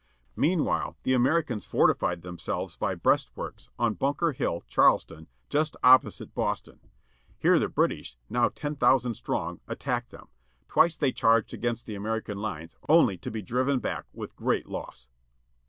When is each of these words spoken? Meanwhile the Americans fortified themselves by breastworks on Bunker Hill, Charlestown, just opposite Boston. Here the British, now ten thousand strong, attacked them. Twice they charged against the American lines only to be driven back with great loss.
Meanwhile 0.35 0.97
the 1.03 1.13
Americans 1.13 1.67
fortified 1.67 2.23
themselves 2.23 2.75
by 2.75 2.95
breastworks 2.95 3.69
on 3.77 3.93
Bunker 3.93 4.31
Hill, 4.31 4.63
Charlestown, 4.67 5.27
just 5.47 5.77
opposite 5.83 6.33
Boston. 6.33 6.79
Here 7.37 7.59
the 7.59 7.67
British, 7.69 8.17
now 8.27 8.49
ten 8.49 8.75
thousand 8.75 9.13
strong, 9.13 9.59
attacked 9.67 10.09
them. 10.09 10.29
Twice 10.67 10.97
they 10.97 11.11
charged 11.11 11.53
against 11.53 11.85
the 11.85 11.93
American 11.93 12.39
lines 12.39 12.75
only 12.89 13.15
to 13.19 13.29
be 13.29 13.43
driven 13.43 13.77
back 13.77 14.05
with 14.11 14.35
great 14.35 14.65
loss. 14.67 15.07